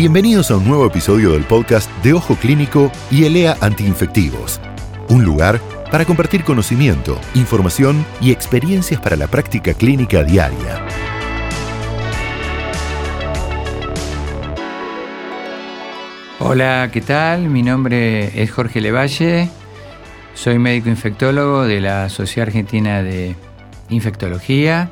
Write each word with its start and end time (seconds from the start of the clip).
Bienvenidos 0.00 0.50
a 0.50 0.56
un 0.56 0.66
nuevo 0.66 0.86
episodio 0.86 1.32
del 1.32 1.44
podcast 1.44 1.90
de 2.02 2.14
Ojo 2.14 2.34
Clínico 2.34 2.90
y 3.10 3.26
ELEA 3.26 3.58
Antiinfectivos. 3.60 4.58
Un 5.10 5.26
lugar 5.26 5.60
para 5.90 6.06
compartir 6.06 6.42
conocimiento, 6.42 7.20
información 7.34 8.06
y 8.18 8.32
experiencias 8.32 8.98
para 8.98 9.16
la 9.16 9.26
práctica 9.26 9.74
clínica 9.74 10.24
diaria. 10.24 10.86
Hola, 16.38 16.88
¿qué 16.90 17.02
tal? 17.02 17.50
Mi 17.50 17.62
nombre 17.62 18.42
es 18.42 18.50
Jorge 18.50 18.80
Levalle, 18.80 19.50
soy 20.32 20.58
médico 20.58 20.88
infectólogo 20.88 21.64
de 21.64 21.82
la 21.82 22.08
Sociedad 22.08 22.48
Argentina 22.48 23.02
de 23.02 23.36
Infectología 23.90 24.88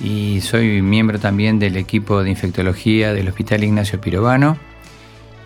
y 0.00 0.40
soy 0.40 0.82
miembro 0.82 1.18
también 1.18 1.58
del 1.58 1.76
equipo 1.76 2.22
de 2.22 2.30
infectología 2.30 3.12
del 3.12 3.28
Hospital 3.28 3.64
Ignacio 3.64 4.00
Pirovano. 4.00 4.58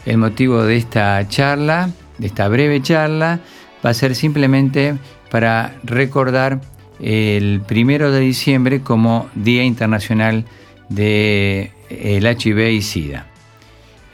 El 0.04 0.18
motivo 0.18 0.62
de 0.64 0.76
esta 0.76 1.26
charla, 1.28 1.90
de 2.18 2.26
esta 2.26 2.48
breve 2.48 2.82
charla, 2.82 3.40
va 3.84 3.90
a 3.90 3.94
ser 3.94 4.14
simplemente 4.14 4.96
para 5.30 5.74
recordar 5.84 6.60
el 7.00 7.62
primero 7.66 8.10
de 8.10 8.20
diciembre 8.20 8.80
como 8.80 9.28
Día 9.34 9.64
Internacional 9.64 10.44
del 10.88 11.70
HIV 11.98 12.58
y 12.70 12.82
SIDA. 12.82 13.26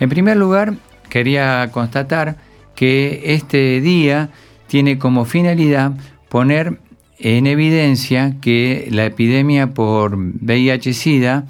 En 0.01 0.09
primer 0.09 0.37
lugar, 0.37 0.75
quería 1.09 1.69
constatar 1.73 2.37
que 2.75 3.23
este 3.35 3.81
día 3.81 4.31
tiene 4.69 4.99
como 4.99 5.25
finalidad 5.25 5.93
poner 6.29 6.79
en 7.19 7.47
evidencia 7.47 8.37
que 8.41 8.89
la 8.91 9.07
epidemia 9.07 9.75
por 9.75 10.17
VIH-Sida 10.17 11.47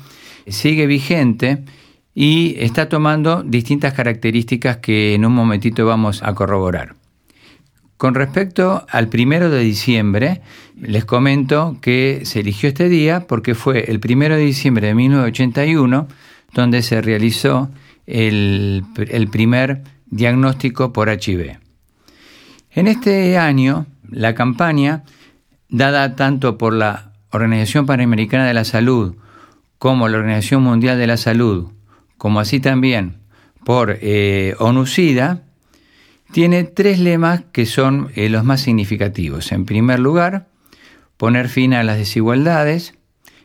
sigue 0.47 0.87
vigente 0.87 1.65
y 2.15 2.57
está 2.59 2.89
tomando 2.89 3.43
distintas 3.43 3.95
características 3.95 4.79
que 4.79 5.15
en 5.15 5.25
un 5.25 5.33
momentito 5.33 5.87
vamos 5.87 6.23
a 6.23 6.34
corroborar. 6.34 6.95
Con 7.97 8.15
respecto 8.15 8.87
al 8.91 9.09
primero 9.09 9.51
de 9.51 9.61
diciembre, 9.61 10.41
les 10.81 11.05
comento 11.05 11.79
que 11.81 12.20
se 12.25 12.41
eligió 12.41 12.69
este 12.69 12.89
día 12.89 13.27
porque 13.27 13.55
fue 13.55 13.91
el 13.91 14.01
primero 14.01 14.37
de 14.37 14.42
diciembre 14.42 14.87
de 14.87 14.95
1981 14.95 16.09
donde 16.55 16.83
se 16.83 17.03
realizó 17.03 17.70
el, 18.07 18.85
el 18.97 19.29
primer 19.29 19.83
diagnóstico 20.07 20.92
por 20.92 21.09
HIV. 21.09 21.59
En 22.70 22.87
este 22.87 23.37
año, 23.37 23.87
la 24.09 24.35
campaña 24.35 25.03
dada 25.69 26.16
tanto 26.16 26.58
por 26.58 26.72
la 26.72 27.12
Organización 27.30 27.86
Panamericana 27.86 28.47
de 28.47 28.55
la 28.55 28.64
Salud 28.64 29.16
como 29.78 30.08
la 30.08 30.19
Organización 30.19 30.62
Mundial 30.62 30.98
de 30.98 31.06
la 31.06 31.16
Salud, 31.16 31.69
como 32.16 32.41
así 32.41 32.58
también 32.61 33.19
por 33.64 33.98
eh, 34.00 34.55
ONU-SIDA, 34.58 35.42
tiene 36.33 36.64
tres 36.64 36.98
lemas 36.98 37.42
que 37.52 37.66
son 37.66 38.11
eh, 38.14 38.28
los 38.28 38.44
más 38.44 38.61
significativos. 38.61 39.52
En 39.52 39.66
primer 39.66 39.98
lugar, 39.98 40.48
poner 41.16 41.48
fin 41.48 41.74
a 41.74 41.83
las 41.83 41.98
desigualdades. 41.98 42.94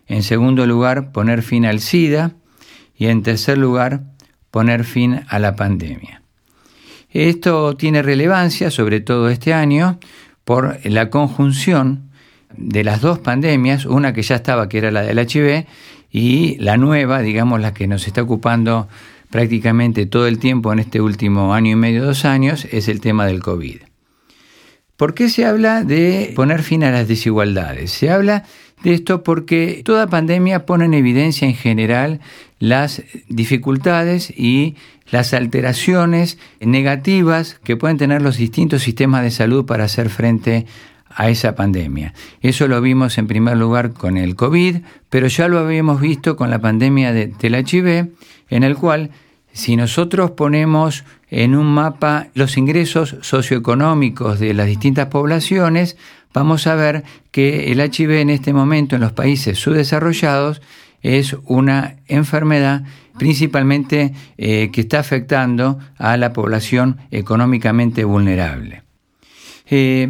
En 0.08 0.24
segundo 0.24 0.66
lugar, 0.66 1.12
poner 1.12 1.44
fin 1.44 1.66
al 1.66 1.80
SIDA. 1.80 2.32
Y 2.96 3.08
en 3.08 3.24
tercer 3.24 3.58
lugar, 3.58 4.04
poner 4.52 4.84
fin 4.86 5.22
a 5.28 5.40
la 5.40 5.56
pandemia. 5.56 6.22
Esto 7.10 7.76
tiene 7.76 8.02
relevancia, 8.02 8.72
sobre 8.72 9.02
todo 9.02 9.30
este 9.30 9.54
año, 9.54 10.00
por 10.44 10.80
la 10.84 11.10
conjunción 11.10 12.10
de 12.58 12.84
las 12.84 13.02
dos 13.02 13.20
pandemias, 13.20 13.86
una 13.86 14.14
que 14.14 14.22
ya 14.22 14.36
estaba, 14.36 14.70
que 14.70 14.78
era 14.78 14.92
la 14.92 15.02
del 15.02 15.20
HIV, 15.20 15.66
y 16.12 16.58
la 16.60 16.78
nueva, 16.78 17.22
digamos, 17.22 17.60
la 17.60 17.74
que 17.74 17.88
nos 17.88 18.08
está 18.08 18.22
ocupando 18.22 18.88
prácticamente 19.30 20.06
todo 20.06 20.28
el 20.28 20.38
tiempo 20.38 20.72
en 20.72 20.80
este 20.80 21.02
último 21.02 21.54
año 21.54 21.72
y 21.72 21.76
medio, 21.76 22.06
dos 22.06 22.24
años, 22.24 22.68
es 22.72 22.88
el 22.88 23.02
tema 23.02 23.26
del 23.26 23.42
COVID. 23.42 23.78
¿Por 24.96 25.16
qué 25.16 25.28
se 25.28 25.46
habla 25.46 25.84
de 25.84 26.32
poner 26.36 26.62
fin 26.62 26.84
a 26.84 26.92
las 26.92 27.08
desigualdades? 27.08 27.92
Se 27.92 28.12
habla 28.12 28.44
de 28.84 28.94
esto 28.94 29.24
porque 29.24 29.82
toda 29.84 30.08
pandemia 30.08 30.66
pone 30.66 30.86
en 30.86 30.94
evidencia 30.94 31.48
en 31.48 31.56
general 31.56 32.20
las 32.60 33.02
dificultades 33.28 34.30
y 34.30 34.76
las 35.10 35.34
alteraciones 35.34 36.38
negativas 36.60 37.60
que 37.64 37.76
pueden 37.76 37.98
tener 37.98 38.22
los 38.22 38.38
distintos 38.38 38.84
sistemas 38.84 39.24
de 39.24 39.32
salud 39.32 39.66
para 39.66 39.86
hacer 39.86 40.10
frente 40.10 40.66
a 41.16 41.30
esa 41.30 41.56
pandemia. 41.56 42.14
Eso 42.42 42.68
lo 42.68 42.82
vimos 42.82 43.18
en 43.18 43.28
primer 43.28 43.58
lugar 43.58 43.94
con 43.94 44.18
el 44.18 44.36
COVID, 44.36 44.78
pero 45.10 45.28
ya 45.28 45.48
lo 45.48 45.60
habíamos 45.60 46.02
visto 46.02 46.36
con 46.36 46.50
la 46.50 46.60
pandemia 46.60 47.14
de, 47.14 47.28
del 47.28 47.56
HIV, 47.56 48.12
en 48.50 48.64
el 48.64 48.76
cual 48.76 49.12
si 49.54 49.76
nosotros 49.76 50.32
ponemos 50.32 51.04
en 51.30 51.56
un 51.56 51.68
mapa 51.68 52.28
los 52.34 52.58
ingresos 52.58 53.18
socioeconómicos 53.22 54.40
de 54.40 54.54
las 54.54 54.68
distintas 54.68 55.08
poblaciones, 55.08 55.98
vamos 56.34 56.68
a 56.68 56.76
ver 56.76 57.04
que 57.32 57.72
el 57.72 57.80
HIV 57.80 58.12
en 58.22 58.30
este 58.30 58.54
momento 58.54 58.96
en 58.96 59.02
los 59.02 59.14
países 59.14 59.60
subdesarrollados 59.60 60.62
es 61.02 61.36
una 61.46 61.98
enfermedad 62.08 62.84
principalmente 63.18 64.14
eh, 64.38 64.70
que 64.72 64.82
está 64.82 65.00
afectando 65.00 65.78
a 65.98 66.18
la 66.18 66.34
población 66.34 66.98
económicamente 67.12 68.04
vulnerable. 68.04 68.82
Eh, 69.70 70.10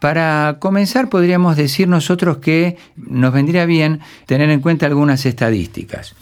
para 0.00 0.56
comenzar, 0.58 1.08
podríamos 1.08 1.56
decir 1.56 1.86
nosotros 1.86 2.38
que 2.38 2.76
nos 2.96 3.32
vendría 3.32 3.66
bien 3.66 4.00
tener 4.26 4.50
en 4.50 4.58
cuenta 4.60 4.86
algunas 4.86 5.24
estadísticas. 5.26 6.16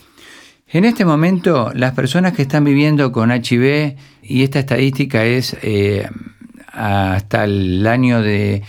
En 0.67 0.85
este 0.85 1.05
momento, 1.05 1.71
las 1.73 1.93
personas 1.93 2.33
que 2.33 2.43
están 2.43 2.65
viviendo 2.65 3.11
con 3.11 3.31
HIV, 3.31 3.95
y 4.21 4.43
esta 4.43 4.59
estadística 4.59 5.25
es 5.25 5.57
eh, 5.63 6.07
hasta 6.71 7.45
el 7.45 7.87
año 7.87 8.21
de 8.21 8.61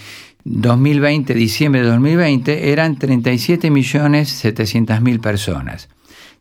2020, 0.44 1.34
diciembre 1.34 1.82
de 1.82 1.88
2020, 1.88 2.72
eran 2.72 2.96
37.700.000 2.96 5.20
personas, 5.20 5.90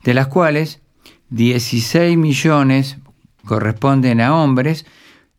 de 0.03 0.13
las 0.13 0.27
cuales 0.27 0.79
16 1.31 2.17
millones 2.17 2.97
corresponden 3.45 4.21
a 4.21 4.35
hombres, 4.35 4.85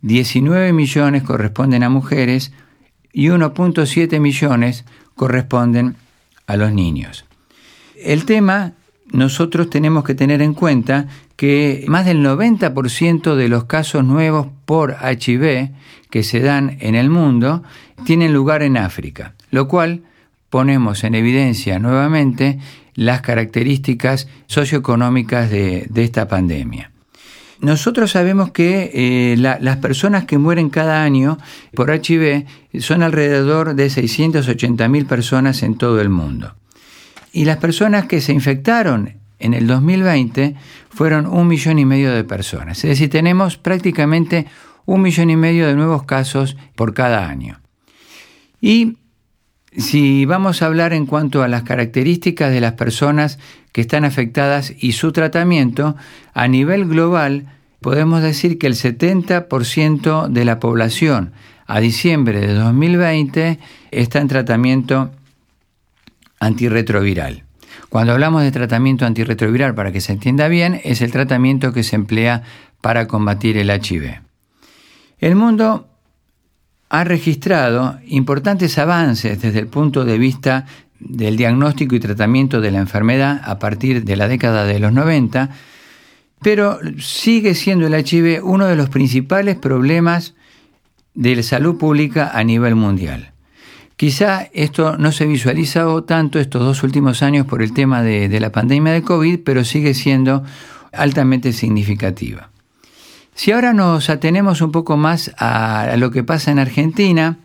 19 0.03 0.73
millones 0.73 1.23
corresponden 1.23 1.83
a 1.83 1.89
mujeres, 1.89 2.53
y 3.13 3.29
1.7 3.29 4.21
millones 4.21 4.85
corresponden 5.15 5.97
a 6.47 6.57
los 6.57 6.73
niños. 6.73 7.25
El 7.97 8.25
tema, 8.25 8.73
nosotros 9.13 9.71
tenemos 9.71 10.05
que 10.05 10.15
tener 10.15 10.43
en 10.43 10.55
cuenta 10.55 11.07
que 11.37 11.85
más 11.89 12.07
del 12.07 12.25
90% 12.25 13.35
de 13.35 13.49
los 13.49 13.65
casos 13.65 14.05
nuevos 14.05 14.49
por 14.65 14.97
HIV 15.03 15.71
que 16.11 16.23
se 16.23 16.41
dan 16.41 16.77
en 16.81 16.95
el 16.95 17.11
mundo 17.11 17.63
tienen 18.05 18.33
lugar 18.33 18.63
en 18.63 18.77
África, 18.77 19.35
lo 19.51 19.69
cual 19.69 20.03
ponemos 20.49 21.05
en 21.05 21.15
evidencia 21.15 21.79
nuevamente 21.79 22.59
las 22.95 23.21
características 23.21 24.29
socioeconómicas 24.47 25.51
de, 25.51 25.87
de 25.89 26.05
esta 26.05 26.29
pandemia. 26.29 26.91
Nosotros 27.61 28.11
sabemos 28.11 28.53
que 28.53 28.91
eh, 28.95 29.37
las 29.37 29.77
personas 29.79 30.25
que 30.25 30.39
mueren 30.39 30.71
cada 30.71 31.03
año 31.05 31.39
por 31.75 31.91
HIV 31.91 32.47
son 32.81 33.03
alrededor 33.03 33.75
de 33.75 33.87
680.000 33.87 35.07
personas 35.07 35.63
en 35.63 35.77
todo 35.77 36.01
el 36.01 36.09
mundo. 36.09 36.55
Y 37.33 37.45
las 37.45 37.59
personas 37.59 38.07
que 38.07 38.21
se 38.21 38.33
infectaron 38.33 39.21
en 39.39 39.55
el 39.55 39.67
2020 39.67 40.55
fueron 40.89 41.27
un 41.27 41.49
millón 41.49 41.79
y 41.79 41.85
medio 41.85 42.13
de 42.13 42.25
personas. 42.25 42.79
Es 42.79 42.91
decir, 42.91 43.11
tenemos 43.11 43.57
prácticamente 43.57 44.47
un 44.87 45.03
millón 45.03 45.31
y 45.31 45.37
medio 45.37 45.67
de 45.67 45.75
nuevos 45.75 46.05
casos 46.05 46.57
por 46.75 46.95
cada 46.95 47.29
año. 47.29 47.61
Y 48.61 48.97
si 49.77 50.25
vamos 50.25 50.63
a 50.63 50.67
hablar 50.67 50.93
en 50.93 51.07
cuanto 51.07 51.43
a 51.43 51.49
las 51.49 51.63
características 51.63 52.53
de 52.53 52.61
las 52.61 52.73
personas 52.73 53.39
que 53.73 53.81
están 53.81 54.05
afectadas 54.05 54.75
y 54.79 54.93
su 54.93 55.13
tratamiento, 55.13 55.97
a 56.35 56.49
nivel 56.49 56.87
global 56.87 57.47
podemos 57.81 58.23
decir 58.23 58.59
que 58.59 58.67
el 58.67 58.75
70% 58.75 60.29
de 60.29 60.45
la 60.45 60.61
población 60.61 61.33
a 61.67 61.81
diciembre 61.81 62.41
de 62.41 62.55
2020 62.55 63.59
está 63.91 64.21
en 64.21 64.29
tratamiento 64.29 65.11
antirretroviral. 66.39 67.45
Cuando 67.89 68.13
hablamos 68.13 68.43
de 68.43 68.53
tratamiento 68.53 69.07
antirretroviral, 69.07 69.75
para 69.75 69.93
que 69.93 70.01
se 70.01 70.13
entienda 70.13 70.49
bien, 70.49 70.81
es 70.85 71.03
el 71.03 71.13
tratamiento 71.13 71.73
que 71.73 71.83
se 71.83 71.97
emplea 71.97 72.43
para 72.81 73.07
combatir 73.07 73.57
el 73.57 73.71
HIV. 73.71 74.21
El 75.19 75.37
mundo 75.37 75.89
ha 76.89 77.05
registrado 77.05 77.99
importantes 78.07 78.79
avances 78.79 79.41
desde 79.41 79.61
el 79.61 79.69
punto 79.69 80.05
de 80.05 80.19
vista 80.19 80.67
del 80.99 81.37
diagnóstico 81.37 81.95
y 81.95 82.01
tratamiento 82.01 82.61
de 82.61 82.71
la 82.71 82.79
enfermedad 82.79 83.41
a 83.45 83.59
partir 83.59 84.05
de 84.05 84.17
la 84.17 84.29
década 84.29 84.65
de 84.65 84.79
los 84.81 84.93
90, 84.93 85.51
pero 86.43 86.79
sigue 86.99 87.55
siendo 87.55 87.87
el 87.87 87.95
HIV 87.95 88.45
uno 88.45 88.67
de 88.67 88.77
los 88.77 88.89
principales 88.89 89.57
problemas 89.57 90.35
de 91.15 91.37
la 91.37 91.43
salud 91.43 91.77
pública 91.77 92.31
a 92.33 92.45
nivel 92.45 92.75
mundial. 92.75 93.33
Quizá 93.97 94.49
esto 94.55 94.97
no 94.97 95.13
se 95.13 95.27
visualiza 95.27 95.85
tanto 96.07 96.39
estos 96.39 96.63
dos 96.63 96.83
últimos 96.83 97.23
años 97.23 97.47
por 97.47 97.63
el 97.63 97.75
tema 97.75 98.03
de, 98.03 98.29
de 98.31 98.41
la 98.41 98.51
pandemia 98.51 98.93
de 98.93 99.03
COVID, 99.03 99.41
pero 99.45 99.65
sigue 99.65 99.93
siendo 99.93 100.43
altamente 100.93 101.53
significativa. 101.53 102.51
Si 103.35 103.53
ahora 103.53 103.75
nos 103.75 104.09
atenemos 104.09 104.63
un 104.63 104.73
poco 104.73 104.97
más 104.97 105.33
a 105.39 105.95
lo 105.99 106.11
que 106.11 106.25
pasa 106.25 106.51
en 106.51 106.59
Argentina, 106.59 107.37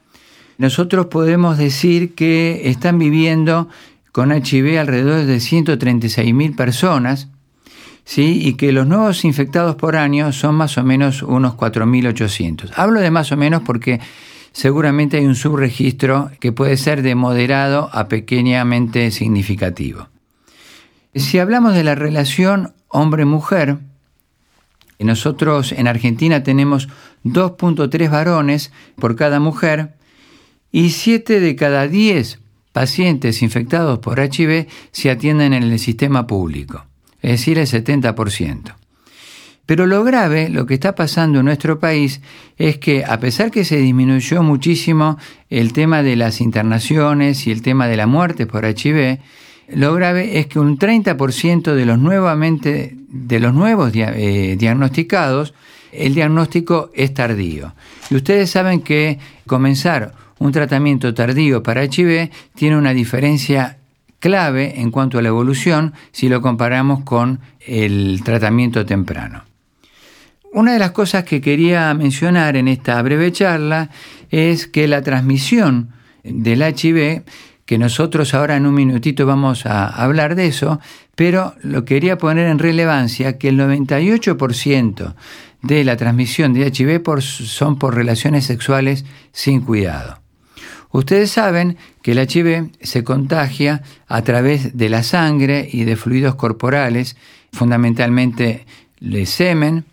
nosotros 0.58 1.08
podemos 1.08 1.58
decir 1.58 2.16
que 2.16 2.70
están 2.70 2.98
viviendo 3.00 3.68
con 4.12 4.32
HIV 4.32 4.80
alrededor 4.80 5.26
de 5.26 5.38
136.000 5.38 6.56
personas, 6.56 7.28
¿sí? 8.06 8.40
y 8.42 8.54
que 8.54 8.72
los 8.72 8.88
nuevos 8.88 9.26
infectados 9.26 9.76
por 9.76 9.98
año 9.98 10.32
son 10.32 10.56
más 10.56 10.78
o 10.78 10.84
menos 10.84 11.22
unos 11.24 11.56
4.800. 11.56 12.72
Hablo 12.76 13.02
de 13.02 13.12
más 13.12 13.32
o 13.32 13.38
menos 13.38 13.64
porque 13.64 14.00
seguramente 14.54 15.18
hay 15.18 15.26
un 15.26 15.36
subregistro 15.36 16.32
que 16.40 16.54
puede 16.54 16.78
ser 16.78 17.02
de 17.02 17.16
moderado 17.16 17.90
a 17.92 18.08
pequeñamente 18.08 19.12
significativo. 19.12 20.08
Si 21.14 21.40
hablamos 21.40 21.74
de 21.74 21.84
la 21.84 21.96
relación 21.96 22.74
hombre-mujer, 22.88 23.80
nosotros 25.00 25.72
en 25.74 25.88
Argentina 25.88 26.44
tenemos 26.44 26.88
2.3 27.26 28.10
varones 28.10 28.72
por 28.96 29.16
cada 29.16 29.40
mujer 29.40 29.94
y 30.72 30.92
7 30.92 31.40
de 31.40 31.56
cada 31.56 31.88
10 31.88 32.40
pacientes 32.72 33.42
infectados 33.42 34.00
por 34.00 34.20
HIV 34.20 34.68
se 34.92 35.10
atienden 35.10 35.54
en 35.54 35.64
el 35.64 35.80
sistema 35.80 36.28
público, 36.28 36.86
es 37.26 37.32
decir, 37.32 37.58
el 37.58 37.66
70%. 37.66 38.76
Pero 39.66 39.88
lo 39.88 40.04
grave, 40.04 40.50
lo 40.50 40.68
que 40.68 40.76
está 40.76 40.94
pasando 40.94 41.40
en 41.40 41.46
nuestro 41.46 41.80
país, 41.80 42.22
es 42.56 42.78
que 42.78 43.04
a 43.04 43.20
pesar 43.20 43.50
que 43.50 43.66
se 43.66 43.78
disminuyó 43.78 44.44
muchísimo 44.44 45.18
el 45.50 45.74
tema 45.74 46.04
de 46.04 46.16
las 46.16 46.40
internaciones 46.40 47.48
y 47.48 47.52
el 47.52 47.64
tema 47.64 47.88
de 47.88 47.98
la 47.98 48.06
muerte 48.06 48.46
por 48.46 48.64
HIV, 48.64 49.18
lo 49.70 49.96
grave 49.96 50.38
es 50.38 50.46
que 50.46 50.60
un 50.60 50.78
30% 50.78 51.74
de 51.74 51.86
los, 51.88 51.98
nuevamente, 51.98 52.96
de 53.10 53.40
los 53.40 53.56
nuevos 53.56 53.92
eh, 53.96 54.56
diagnosticados, 54.60 55.56
el 55.92 56.14
diagnóstico 56.14 56.92
es 56.94 57.12
tardío. 57.16 57.74
Y 58.12 58.18
ustedes 58.18 58.52
saben 58.52 58.82
que 58.82 59.18
comenzar 59.48 60.14
un 60.38 60.52
tratamiento 60.52 61.12
tardío 61.16 61.64
para 61.64 61.86
HIV 61.86 62.30
tiene 62.54 62.78
una 62.78 62.94
diferencia 62.94 63.80
clave 64.26 64.82
en 64.82 64.90
cuanto 64.90 65.20
a 65.20 65.22
la 65.22 65.28
evolución 65.28 65.94
si 66.12 66.30
lo 66.30 66.42
comparamos 66.42 67.04
con 67.04 67.42
el 67.60 68.24
tratamiento 68.24 68.84
temprano. 68.84 69.44
Una 70.52 70.74
de 70.74 70.80
las 70.80 70.94
cosas 70.94 71.26
que 71.26 71.42
quería 71.42 71.94
mencionar 71.94 72.58
en 72.58 72.68
esta 72.68 73.00
breve 73.04 73.32
charla 73.32 73.92
es 74.32 74.66
que 74.66 74.88
la 74.88 75.04
transmisión 75.04 75.92
del 76.24 76.64
HIV, 76.64 77.22
que 77.68 77.78
nosotros 77.78 78.34
ahora 78.34 78.56
en 78.56 78.66
un 78.66 78.74
minutito 78.74 79.28
vamos 79.28 79.68
a 79.68 79.86
hablar 79.90 80.34
de 80.34 80.48
eso, 80.48 80.80
pero 81.14 81.54
lo 81.62 81.86
quería 81.86 82.18
poner 82.18 82.48
en 82.48 82.58
relevancia 82.58 83.38
que 83.38 83.50
el 83.50 83.60
98% 83.60 85.14
de 85.62 85.84
la 85.84 85.98
transmisión 85.98 86.52
de 86.56 86.66
HIV 86.66 87.22
son 87.22 87.78
por 87.78 87.94
relaciones 87.94 88.46
sexuales 88.46 89.06
sin 89.32 89.62
cuidado. 89.62 90.25
Ustedes 90.96 91.30
saben 91.30 91.76
que 92.02 92.14
el 92.14 92.20
HIV 92.20 92.72
se 92.80 93.04
contagia 93.04 93.84
a 94.08 94.22
través 94.22 94.78
de 94.78 94.88
la 94.88 95.04
sangre 95.04 95.68
y 95.70 95.84
de 95.84 95.98
fluidos 95.98 96.36
corporales, 96.36 97.18
fundamentalmente 97.52 98.66
de 99.02 99.26
semen, 99.26 99.84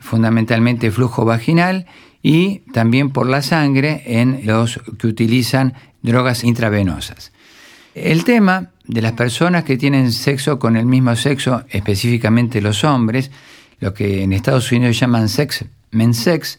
fundamentalmente 0.00 0.90
flujo 0.90 1.24
vaginal 1.24 1.86
y 2.22 2.58
también 2.74 3.08
por 3.08 3.26
la 3.26 3.40
sangre 3.40 4.02
en 4.04 4.42
los 4.44 4.78
que 4.98 5.06
utilizan 5.06 5.72
drogas 6.02 6.44
intravenosas. 6.44 7.32
El 7.94 8.24
tema 8.24 8.68
de 8.84 9.00
las 9.00 9.12
personas 9.12 9.64
que 9.64 9.78
tienen 9.78 10.12
sexo 10.12 10.58
con 10.58 10.76
el 10.76 10.84
mismo 10.84 11.16
sexo, 11.16 11.64
específicamente 11.70 12.60
los 12.60 12.84
hombres, 12.84 13.30
lo 13.78 13.94
que 13.94 14.24
en 14.24 14.34
Estados 14.34 14.70
Unidos 14.70 15.00
llaman 15.00 15.30
sex, 15.30 15.64
men 15.90 16.12
sex, 16.12 16.58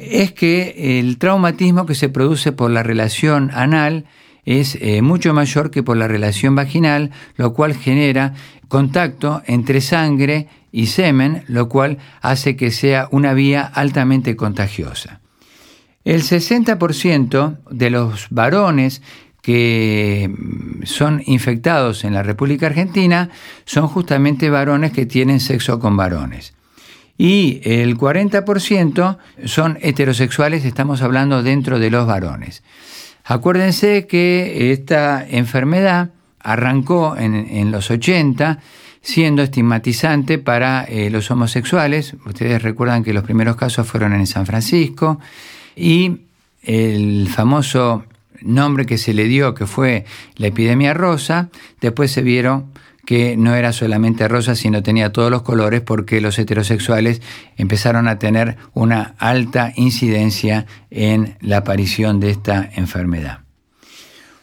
es 0.00 0.32
que 0.32 0.98
el 0.98 1.18
traumatismo 1.18 1.84
que 1.84 1.94
se 1.94 2.08
produce 2.08 2.52
por 2.52 2.70
la 2.70 2.82
relación 2.82 3.50
anal 3.52 4.06
es 4.44 4.78
eh, 4.80 5.02
mucho 5.02 5.34
mayor 5.34 5.70
que 5.70 5.82
por 5.82 5.96
la 5.96 6.08
relación 6.08 6.54
vaginal, 6.54 7.10
lo 7.36 7.52
cual 7.52 7.74
genera 7.74 8.34
contacto 8.68 9.42
entre 9.46 9.80
sangre 9.80 10.48
y 10.72 10.86
semen, 10.86 11.44
lo 11.48 11.68
cual 11.68 11.98
hace 12.22 12.56
que 12.56 12.70
sea 12.70 13.08
una 13.10 13.34
vía 13.34 13.62
altamente 13.62 14.36
contagiosa. 14.36 15.20
El 16.04 16.22
60% 16.22 17.58
de 17.70 17.90
los 17.90 18.28
varones 18.30 19.02
que 19.42 20.30
mm, 20.32 20.84
son 20.84 21.22
infectados 21.26 22.04
en 22.04 22.14
la 22.14 22.22
República 22.22 22.66
Argentina 22.66 23.28
son 23.66 23.86
justamente 23.86 24.48
varones 24.48 24.92
que 24.92 25.04
tienen 25.04 25.40
sexo 25.40 25.78
con 25.78 25.96
varones 25.96 26.54
y 27.20 27.60
el 27.64 27.98
40% 27.98 29.18
son 29.44 29.76
heterosexuales, 29.82 30.64
estamos 30.64 31.02
hablando 31.02 31.42
dentro 31.42 31.78
de 31.78 31.90
los 31.90 32.06
varones. 32.06 32.62
Acuérdense 33.26 34.06
que 34.06 34.72
esta 34.72 35.28
enfermedad 35.28 36.12
arrancó 36.38 37.18
en, 37.18 37.70
los 37.70 37.90
80 37.90 38.60
siendo 39.02 39.42
estigmatizante 39.42 40.38
para 40.38 40.84
eh, 40.84 41.10
los 41.10 41.30
homosexuales. 41.30 42.16
Ustedes 42.24 42.62
recuerdan 42.62 43.04
que 43.04 43.12
los 43.12 43.24
primeros 43.24 43.56
casos 43.56 43.86
fueron 43.86 44.14
en 44.14 44.26
San 44.26 44.46
Francisco 44.46 45.20
y 45.76 46.20
el 46.62 47.28
famoso 47.28 48.04
nombre 48.40 48.86
que 48.86 48.96
se 48.96 49.12
le 49.12 49.24
dio, 49.24 49.52
que 49.54 49.66
fue 49.66 50.06
la 50.36 50.46
epidemia 50.46 50.94
rosa, 50.94 51.50
después 51.82 52.12
se 52.12 52.22
vieron 52.22 52.72
que 53.10 53.36
no 53.36 53.56
era 53.56 53.72
solamente 53.72 54.28
rosa, 54.28 54.54
sino 54.54 54.84
tenía 54.84 55.10
todos 55.10 55.32
los 55.32 55.42
colores 55.42 55.80
porque 55.80 56.20
los 56.20 56.38
heterosexuales 56.38 57.20
empezaron 57.56 58.06
a 58.06 58.20
tener 58.20 58.56
una 58.72 59.16
alta 59.18 59.72
incidencia 59.74 60.66
en 60.92 61.36
la 61.40 61.56
aparición 61.56 62.20
de 62.20 62.30
esta 62.30 62.70
enfermedad. 62.72 63.40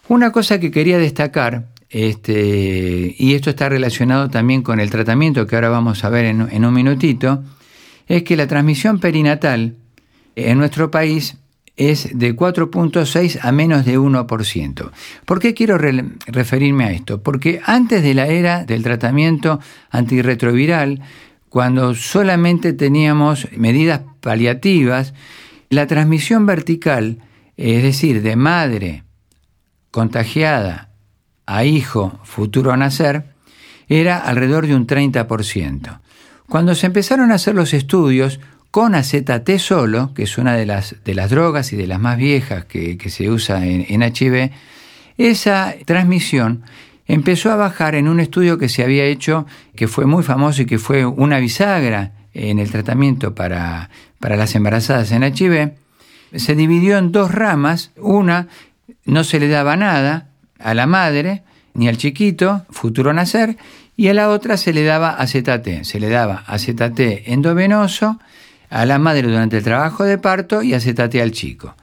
Una 0.10 0.34
cosa 0.34 0.60
que 0.60 0.70
quería 0.70 0.98
destacar, 0.98 1.70
este, 1.90 3.16
y 3.18 3.36
esto 3.36 3.52
está 3.52 3.70
relacionado 3.70 4.30
también 4.30 4.64
con 4.64 4.82
el 4.82 4.90
tratamiento 4.90 5.48
que 5.48 5.56
ahora 5.56 5.70
vamos 5.70 6.04
a 6.04 6.10
ver 6.10 6.26
en, 6.26 6.50
en 6.52 6.66
un 6.66 6.74
minutito, 6.74 7.46
es 8.06 8.24
que 8.24 8.36
la 8.36 8.48
transmisión 8.48 9.00
perinatal 9.00 9.78
en 10.36 10.58
nuestro 10.58 10.92
país 10.92 11.38
es 11.78 12.10
de 12.18 12.36
4.6 12.36 13.40
a 13.42 13.52
menos 13.52 13.86
de 13.86 14.00
1%. 14.00 14.92
¿Por 15.26 15.40
qué 15.40 15.54
quiero 15.54 15.78
referirme 15.78 16.86
a 16.86 16.92
esto? 16.92 17.22
Porque 17.22 17.62
antes 17.64 18.02
de 18.02 18.16
la 18.16 18.26
era 18.28 18.66
del 18.66 18.84
tratamiento 18.84 19.60
antirretroviral, 19.92 21.02
cuando 21.50 21.94
solamente 21.94 22.74
teníamos 22.74 23.48
medidas 23.56 24.02
paliativas, 24.20 25.14
la 25.70 25.86
transmisión 25.86 26.46
vertical, 26.48 27.20
es 27.56 27.84
decir, 27.84 28.24
de 28.24 28.36
madre 28.36 29.04
contagiada 29.92 30.90
a 31.46 31.64
hijo 31.64 32.20
futuro 32.24 32.72
a 32.72 32.78
nacer, 32.78 33.26
era 33.88 34.18
alrededor 34.18 34.68
de 34.68 34.76
un 34.76 34.88
30%. 34.88 36.00
Cuando 36.50 36.76
se 36.76 36.88
empezaron 36.88 37.32
a 37.32 37.36
hacer 37.36 37.56
los 37.56 37.74
estudios, 37.74 38.40
con 38.72 38.96
AZT 38.96 39.58
solo, 39.58 40.14
que 40.14 40.24
es 40.24 40.38
una 40.38 40.56
de 40.56 40.66
las, 40.66 40.96
de 41.04 41.16
las 41.16 41.30
drogas 41.30 41.74
y 41.74 41.76
de 41.76 41.88
las 41.88 42.00
más 42.00 42.18
viejas 42.18 42.66
que, 42.66 42.98
se 43.10 43.30
usa 43.30 43.66
en, 43.66 43.86
en, 43.88 44.04
HIV, 44.04 44.52
esa 45.18 45.74
transmisión 45.86 46.64
empezó 47.08 47.52
a 47.52 47.56
bajar 47.56 47.96
en 47.96 48.08
un 48.08 48.20
estudio 48.20 48.58
que 48.58 48.70
se 48.70 48.84
había 48.84 49.06
hecho, 49.06 49.46
que 49.76 49.88
fue 49.88 50.06
muy 50.06 50.24
famoso 50.24 50.62
y 50.62 50.66
que 50.66 50.78
fue 50.78 51.06
una 51.06 51.40
bisagra 51.40 52.12
en 52.34 52.60
el 52.60 52.72
tratamiento 52.72 53.34
para, 53.34 53.90
para 54.20 54.36
las 54.36 54.54
embarazadas 54.56 55.12
en 55.12 55.24
HIV. 55.24 55.74
Se 56.36 56.56
dividió 56.56 56.98
en 56.98 57.12
dos 57.12 57.32
ramas. 57.32 57.92
Una 57.98 58.48
no 59.06 59.24
se 59.24 59.40
le 59.40 59.48
daba 59.48 59.76
nada 59.76 60.30
a 60.60 60.74
la 60.74 60.86
madre 60.86 61.44
ni 61.74 61.88
al 61.88 61.98
chiquito, 61.98 62.66
futuro 62.72 63.14
nacer, 63.14 63.58
y 63.96 64.08
a 64.08 64.14
la 64.14 64.30
otra 64.30 64.58
se 64.58 64.74
le 64.74 64.84
daba 64.84 65.12
AZT. 65.12 65.84
Se 65.84 66.00
le 66.00 66.10
daba 66.10 66.44
AZT 66.48 67.00
endovenoso 67.26 68.20
a 68.70 68.86
la 68.86 69.00
madre 69.00 69.28
durante 69.28 69.58
el 69.58 69.64
trabajo 69.64 70.04
de 70.04 70.18
parto 70.18 70.62
y 70.62 70.74
acetate 70.74 71.22
al 71.22 71.32
chico. 71.32 71.76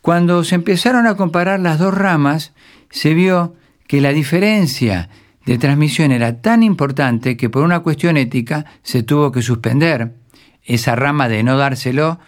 Cuando 0.00 0.44
se 0.44 0.54
empezaron 0.54 1.06
a 1.06 1.16
comparar 1.16 1.60
las 1.60 1.78
dos 1.78 1.94
ramas, 1.94 2.52
se 2.90 3.14
vio 3.14 3.54
que 3.86 4.00
la 4.00 4.12
diferencia 4.12 5.08
de 5.46 5.58
transmisión 5.58 6.12
era 6.12 6.40
tan 6.40 6.62
importante 6.62 7.36
que 7.36 7.50
por 7.50 7.62
una 7.62 7.80
cuestión 7.80 8.16
ética 8.16 8.64
se 8.82 9.02
tuvo 9.02 9.32
que 9.32 9.42
suspender 9.42 10.14
esa 10.64 10.96
rama 10.96 11.28
de 11.28 11.42
no 11.42 11.56
dárselo 11.56 12.18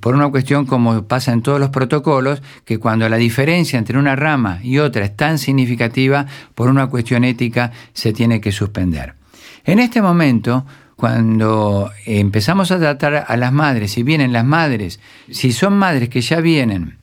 por 0.00 0.14
una 0.14 0.28
cuestión 0.28 0.66
como 0.66 1.06
pasa 1.06 1.32
en 1.32 1.40
todos 1.40 1.58
los 1.58 1.70
protocolos, 1.70 2.42
que 2.66 2.78
cuando 2.78 3.08
la 3.08 3.16
diferencia 3.16 3.78
entre 3.78 3.98
una 3.98 4.16
rama 4.16 4.58
y 4.62 4.78
otra 4.78 5.04
es 5.04 5.16
tan 5.16 5.38
significativa, 5.38 6.26
por 6.54 6.68
una 6.68 6.88
cuestión 6.88 7.24
ética 7.24 7.72
se 7.94 8.12
tiene 8.12 8.40
que 8.40 8.52
suspender. 8.52 9.14
En 9.64 9.78
este 9.78 10.02
momento, 10.02 10.66
cuando 10.96 11.90
empezamos 12.06 12.70
a 12.70 12.78
tratar 12.78 13.24
a 13.26 13.36
las 13.36 13.52
madres, 13.52 13.92
si 13.92 14.02
vienen 14.02 14.32
las 14.32 14.44
madres, 14.44 15.00
si 15.30 15.52
son 15.52 15.74
madres 15.74 16.08
que 16.08 16.20
ya 16.20 16.40
vienen 16.40 16.98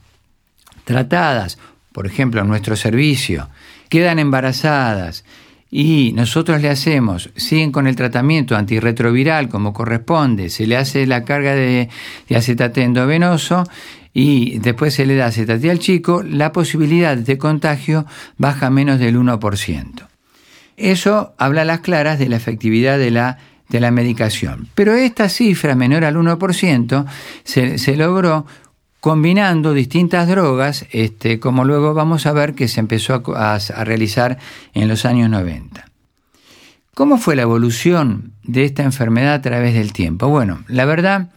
tratadas, 0.83 1.57
por 1.91 2.07
ejemplo, 2.07 2.41
en 2.41 2.47
nuestro 2.47 2.75
servicio, 2.75 3.49
quedan 3.89 4.19
embarazadas 4.19 5.25
y 5.69 6.11
nosotros 6.13 6.61
le 6.61 6.69
hacemos, 6.69 7.29
siguen 7.35 7.71
con 7.71 7.87
el 7.87 7.95
tratamiento 7.95 8.55
antirretroviral 8.55 9.49
como 9.49 9.73
corresponde, 9.73 10.49
se 10.49 10.67
le 10.67 10.77
hace 10.77 11.05
la 11.05 11.23
carga 11.23 11.53
de, 11.55 11.89
de 12.27 12.35
acetate 12.35 12.83
endovenoso 12.83 13.63
y 14.13 14.59
después 14.59 14.93
se 14.93 15.05
le 15.05 15.15
da 15.15 15.27
acetate 15.27 15.71
al 15.71 15.79
chico, 15.79 16.23
la 16.23 16.51
posibilidad 16.51 17.15
de 17.15 17.37
contagio 17.37 18.05
baja 18.37 18.69
menos 18.69 18.99
del 18.99 19.17
1%. 19.17 20.07
Eso 20.77 21.33
habla 21.37 21.61
a 21.61 21.65
las 21.65 21.81
claras 21.81 22.19
de 22.19 22.27
la 22.27 22.37
efectividad 22.37 22.97
de 22.97 23.11
la, 23.11 23.37
de 23.71 23.79
la 23.79 23.89
medicación. 23.89 24.67
Pero 24.75 24.93
esta 24.93 25.29
cifra 25.29 25.75
menor 25.75 26.03
al 26.03 26.17
1% 26.17 27.05
se, 27.43 27.77
se 27.77 27.95
logró 27.95 28.45
combinando 28.99 29.73
distintas 29.73 30.27
drogas, 30.27 30.85
este, 30.91 31.39
como 31.39 31.65
luego 31.65 31.95
vamos 31.95 32.27
a 32.27 32.33
ver 32.33 32.53
que 32.53 32.67
se 32.67 32.79
empezó 32.79 33.23
a, 33.35 33.55
a, 33.55 33.83
realizar 33.83 34.37
en 34.75 34.87
los 34.87 35.05
años 35.05 35.29
90. 35.29 35.85
¿Cómo 36.93 37.17
fue 37.17 37.35
la 37.35 37.41
evolución 37.41 38.33
de 38.43 38.65
esta 38.65 38.83
enfermedad 38.83 39.33
a 39.33 39.41
través 39.41 39.73
del 39.73 39.93
tiempo? 39.93 40.27
Bueno, 40.27 40.63
la 40.67 40.85
verdad, 40.85 41.29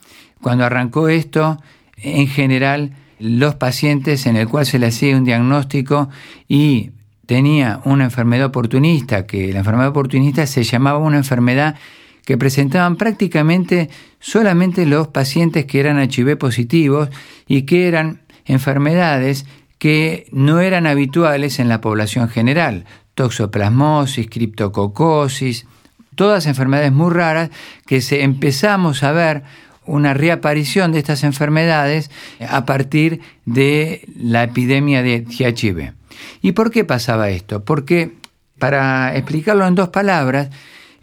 cuando 0.42 0.64
arrancó 0.64 1.08
esto, 1.08 1.62
en 1.96 2.26
general, 2.26 2.90
los 3.18 3.54
pacientes 3.54 4.26
en 4.26 4.36
el 4.36 4.48
cual 4.48 4.66
se 4.66 4.78
le 4.78 4.88
hacía 4.88 5.16
un 5.16 5.24
diagnóstico 5.24 6.10
y 6.48 6.90
tenía 7.24 7.80
una 7.84 8.04
enfermedad 8.04 8.46
oportunista, 8.46 9.24
que 9.24 9.52
la 9.52 9.60
enfermedad 9.60 9.88
oportunista 9.88 10.46
se 10.46 10.64
llamaba 10.64 10.98
una 10.98 11.16
enfermedad 11.16 11.76
que 12.24 12.38
presentaban 12.38 12.96
prácticamente 12.96 13.90
solamente 14.18 14.86
los 14.86 15.08
pacientes 15.08 15.66
que 15.66 15.80
eran 15.80 16.00
HIV 16.00 16.38
positivos 16.38 17.10
y 17.46 17.62
que 17.62 17.88
eran 17.88 18.22
enfermedades 18.46 19.46
que 19.78 20.26
no 20.32 20.60
eran 20.60 20.86
habituales 20.86 21.58
en 21.58 21.68
la 21.68 21.80
población 21.80 22.28
general, 22.28 22.86
toxoplasmosis, 23.14 24.28
criptococosis, 24.28 25.66
todas 26.14 26.46
enfermedades 26.46 26.92
muy 26.92 27.12
raras 27.12 27.50
que 27.86 28.00
se 28.00 28.22
empezamos 28.22 29.02
a 29.02 29.12
ver 29.12 29.42
una 29.86 30.14
reaparición 30.14 30.92
de 30.92 30.98
estas 30.98 31.24
enfermedades 31.24 32.10
a 32.48 32.64
partir 32.64 33.20
de 33.44 34.08
la 34.16 34.44
epidemia 34.44 35.02
de 35.02 35.26
HIV. 35.28 35.92
¿Y 36.40 36.52
por 36.52 36.70
qué 36.70 36.84
pasaba 36.84 37.28
esto? 37.28 37.64
Porque, 37.64 38.14
para 38.58 39.14
explicarlo 39.14 39.66
en 39.66 39.74
dos 39.74 39.90
palabras, 39.90 40.48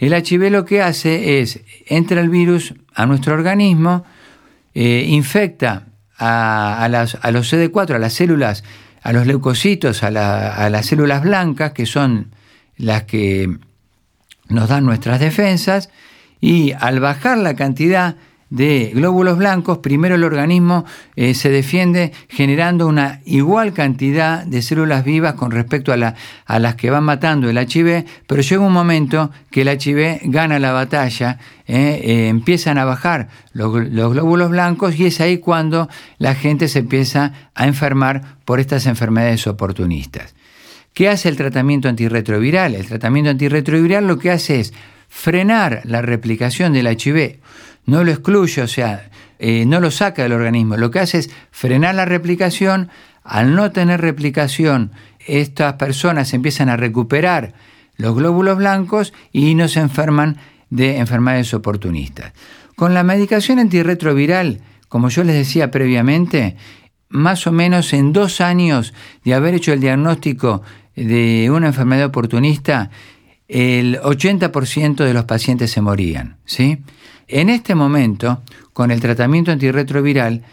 el 0.01 0.13
HIV 0.13 0.49
lo 0.49 0.65
que 0.65 0.81
hace 0.81 1.39
es, 1.39 1.61
entra 1.85 2.21
el 2.21 2.29
virus 2.29 2.73
a 2.95 3.05
nuestro 3.05 3.35
organismo, 3.35 4.03
eh, 4.73 5.05
infecta 5.07 5.85
a, 6.17 6.87
los 6.89 7.13
CD4, 7.53 7.95
a 7.95 7.99
las 7.99 8.13
células, 8.13 8.63
a 9.03 9.13
los 9.13 9.27
leucocitos, 9.27 10.01
a, 10.01 10.07
a 10.07 10.69
las 10.71 10.85
células 10.87 11.21
blancas, 11.21 11.73
que 11.73 11.85
son 11.85 12.31
las 12.77 13.03
que 13.03 13.57
nos 14.49 14.69
dan 14.69 14.85
nuestras 14.85 15.19
defensas, 15.19 15.91
y 16.39 16.71
al 16.71 16.99
bajar 16.99 17.37
la 17.37 17.55
cantidad 17.55 18.15
de 18.51 18.91
glóbulos 18.93 19.37
blancos, 19.37 19.77
primero 19.77 20.15
el 20.15 20.25
organismo 20.25 20.85
eh, 21.15 21.33
se 21.33 21.49
defiende 21.49 22.11
generando 22.27 22.85
una 22.85 23.21
igual 23.25 23.71
cantidad 23.73 24.45
de 24.45 24.61
células 24.61 25.05
vivas 25.05 25.35
con 25.35 25.51
respecto 25.51 25.93
a, 25.93 26.15
a, 26.45 26.59
las 26.59 26.75
que 26.75 26.89
van 26.89 27.05
matando 27.05 27.49
el 27.49 27.57
HIV, 27.57 28.05
pero 28.27 28.41
llega 28.41 28.61
un 28.61 28.73
momento 28.73 29.31
que 29.49 29.61
el 29.61 29.69
HIV 29.69 30.19
gana 30.25 30.59
la 30.59 30.73
batalla, 30.73 31.39
eh, 31.65 32.01
eh, 32.03 32.27
empiezan 32.27 32.77
a 32.77 32.83
bajar 32.83 33.29
los, 33.53 33.89
los 33.89 34.11
glóbulos 34.11 34.51
blancos 34.51 34.99
y 34.99 35.05
es 35.05 35.21
ahí 35.21 35.37
cuando 35.37 35.87
la 36.17 36.35
gente 36.35 36.67
se 36.67 36.79
empieza 36.79 37.31
a 37.55 37.67
enfermar 37.67 38.35
por 38.43 38.59
estas 38.59 38.85
enfermedades 38.85 39.47
oportunistas. 39.47 40.35
¿Qué 40.93 41.07
hace 41.07 41.29
el 41.29 41.37
tratamiento 41.37 41.87
antirretroviral? 41.87 42.75
El 42.75 42.85
tratamiento 42.85 43.31
antirretroviral 43.31 44.07
lo 44.07 44.19
que 44.19 44.29
hace 44.29 44.59
es 44.59 44.73
frenar 45.07 45.81
la 45.85 46.01
replicación 46.01 46.73
del 46.73 46.87
HIV 46.87 47.39
no 47.85 48.03
lo 48.03 48.11
excluye, 48.11 48.61
o 48.61 48.67
sea, 48.67 49.09
eh, 49.39 49.65
no 49.65 49.79
lo 49.79 49.91
saca 49.91 50.23
del 50.23 50.33
organismo, 50.33 50.77
lo 50.77 50.91
que 50.91 50.99
hace 50.99 51.19
es 51.19 51.29
frenar 51.51 51.95
la 51.95 52.05
replicación, 52.05 52.89
al 53.23 53.55
no 53.55 53.71
tener 53.71 54.01
replicación, 54.01 54.91
estas 55.27 55.73
personas 55.73 56.33
empiezan 56.33 56.69
a 56.69 56.77
recuperar 56.77 57.53
los 57.97 58.15
glóbulos 58.15 58.57
blancos 58.57 59.13
y 59.31 59.55
no 59.55 59.67
se 59.67 59.79
enferman 59.79 60.37
de 60.69 60.97
enfermedades 60.97 61.53
oportunistas. 61.53 62.33
Con 62.75 62.93
la 62.93 63.03
medicación 63.03 63.59
antirretroviral, 63.59 64.61
como 64.87 65.09
yo 65.09 65.23
les 65.23 65.35
decía 65.35 65.69
previamente, 65.69 66.55
más 67.09 67.45
o 67.45 67.51
menos 67.51 67.93
en 67.93 68.13
dos 68.13 68.41
años 68.41 68.93
de 69.23 69.33
haber 69.33 69.53
hecho 69.53 69.73
el 69.73 69.81
diagnóstico 69.81 70.63
de 70.95 71.51
una 71.51 71.67
enfermedad 71.67 72.05
oportunista, 72.05 72.89
el 73.47 73.99
80% 73.99 75.03
de 75.03 75.13
los 75.13 75.25
pacientes 75.25 75.71
se 75.71 75.81
morían, 75.81 76.37
¿sí? 76.45 76.79
En 77.31 77.49
este 77.49 77.75
momento, 77.75 78.41
con 78.73 78.91
el 78.91 78.99
tratamiento 78.99 79.53
antirretroviral, 79.53 80.43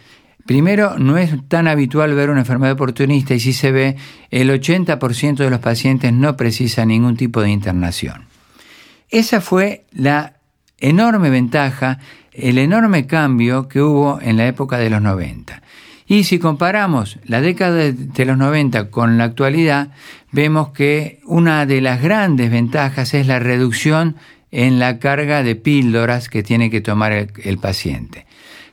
primero 0.47 0.97
no 0.97 1.18
es 1.18 1.32
tan 1.49 1.66
habitual 1.66 2.14
ver 2.14 2.30
una 2.30 2.40
enfermedad 2.40 2.75
oportunista 2.75 3.35
y 3.35 3.40
si 3.40 3.52
se 3.52 3.73
ve, 3.73 3.97
el 4.30 4.49
80% 4.49 5.38
de 5.38 5.50
los 5.50 5.58
pacientes 5.58 6.12
no 6.12 6.37
precisa 6.37 6.87
ningún 6.87 7.16
tipo 7.16 7.42
de 7.42 7.50
internación. 7.50 8.26
Esa 9.11 9.40
fue 9.40 9.87
la 9.90 10.35
enorme 10.78 11.30
ventaja, 11.30 11.99
el 12.32 12.58
enorme 12.58 13.08
cambio 13.08 13.66
que 13.66 13.82
hubo 13.82 14.20
en 14.23 14.37
la 14.37 14.47
época 14.47 14.78
de 14.78 14.90
los 14.90 15.02
90. 15.02 15.61
Y 16.06 16.25
si 16.25 16.38
comparamos 16.38 17.18
la 17.25 17.40
década 17.40 17.90
de 17.92 18.25
los 18.25 18.38
90 18.38 18.90
con 18.90 19.18
la 19.18 19.25
actualidad, 19.25 19.88
vemos 20.30 20.70
que 20.70 21.18
una 21.25 21.66
de 21.66 21.80
las 21.80 22.00
grandes 22.00 22.52
ventajas 22.52 23.14
es 23.14 23.26
la 23.26 23.40
reducción 23.40 24.14
en 24.50 24.78
la 24.78 24.99
carga 24.99 25.43
de 25.43 25.57
píldoras 25.57 26.28
que 26.28 26.43
tiene 26.43 26.71
que 26.71 26.81
tomar 26.81 27.12
el, 27.12 27.59
paciente. 27.59 28.26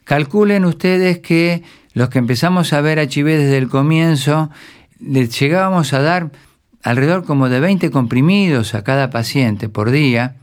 Calculen 0.03 0.65
ustedes 0.65 1.20
que 1.20 1.63
los 1.94 2.10
que 2.10 2.20
empezamos 2.20 2.74
a 2.74 2.82
ver 2.82 3.00
HIV 3.00 3.25
desde 3.25 3.58
el 3.58 3.70
comienzo, 3.70 4.50
les 5.00 5.38
llegábamos 5.39 5.94
a 5.94 6.01
dar 6.01 6.32
alrededor 6.84 7.25
como 7.25 7.50
de 7.50 7.60
20 7.60 7.89
comprimidos 7.89 8.75
a 8.75 8.84
cada 8.84 9.10
paciente 9.10 9.70
por 9.70 9.91
día, 9.91 10.36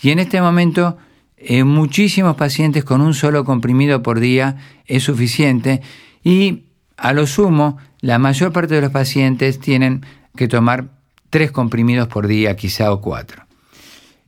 y 0.00 0.10
en 0.10 0.18
este 0.18 0.40
momento 0.40 0.98
en 1.36 1.66
muchísimos 1.66 2.36
pacientes 2.36 2.84
con 2.84 3.00
un 3.00 3.14
solo 3.14 3.44
comprimido 3.44 4.02
por 4.02 4.20
día 4.20 4.56
es 4.86 5.04
suficiente, 5.04 5.80
y 6.22 6.64
a 6.96 7.12
lo 7.12 7.26
sumo, 7.26 7.78
la 8.00 8.18
mayor 8.18 8.52
parte 8.52 8.74
de 8.74 8.80
los 8.80 8.90
pacientes 8.90 9.60
tienen 9.60 10.04
que 10.36 10.48
tomar 10.48 10.90
tres 11.30 11.52
comprimidos 11.52 12.08
por 12.08 12.26
día, 12.26 12.56
quizá 12.56 12.92
o 12.92 13.00
cuatro. 13.00 13.47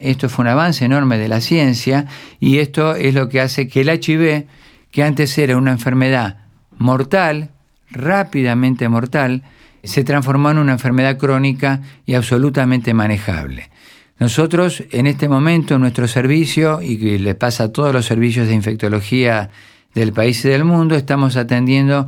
Esto 0.01 0.31
fue 0.31 0.45
un 0.45 0.49
avance 0.49 0.85
enorme 0.85 1.19
de 1.19 1.29
la 1.29 1.43
ciencia 1.43 2.07
y 2.41 2.59
esto 2.59 2.95
es 2.97 3.15
lo 3.15 3.29
que 3.29 3.41
hace 3.41 3.69
que 3.69 3.83
el 3.83 3.91
HIV, 3.91 4.47
que 4.91 5.03
antes 5.03 5.37
era 5.37 5.59
una 5.59 5.73
enfermedad 5.73 6.39
mortal, 6.79 7.51
rápidamente 7.91 8.89
mortal, 8.89 9.43
se 9.85 10.03
transformó 10.03 10.51
en 10.51 10.59
una 10.59 10.73
enfermedad 10.73 11.19
crónica 11.19 11.83
y 12.07 12.15
absolutamente 12.15 12.95
manejable. 12.95 13.71
Nosotros 14.19 14.85
en 14.91 15.07
este 15.07 15.29
momento 15.29 15.75
en 15.75 15.83
nuestro 15.83 16.09
servicio, 16.09 16.81
y 16.83 16.99
que 16.99 17.19
le 17.19 17.35
pasa 17.35 17.65
a 17.65 17.73
todos 17.73 17.93
los 17.93 18.07
servicios 18.07 18.49
de 18.49 18.55
infectología 18.55 19.51
del 19.95 20.13
país 20.15 20.43
y 20.45 20.49
del 20.49 20.65
mundo, 20.65 20.95
estamos 20.95 21.37
atendiendo 21.37 22.07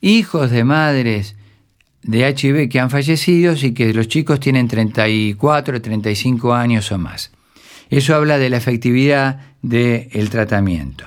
hijos 0.00 0.50
de 0.52 0.62
madres 0.62 1.34
de 2.02 2.28
HIV 2.28 2.68
que 2.68 2.78
han 2.78 2.90
fallecido 2.90 3.54
y 3.60 3.72
que 3.72 3.92
los 3.92 4.06
chicos 4.06 4.38
tienen 4.38 4.68
34, 4.68 5.82
35 5.82 6.54
años 6.54 6.90
o 6.92 6.98
más. 6.98 7.31
Eso 7.92 8.14
habla 8.14 8.38
de 8.38 8.48
la 8.48 8.56
efectividad 8.56 9.40
del 9.60 10.30
tratamiento. 10.30 11.04